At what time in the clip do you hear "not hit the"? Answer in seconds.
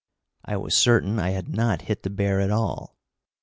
1.55-2.09